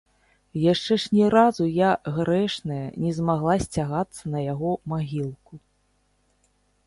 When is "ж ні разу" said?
1.01-1.65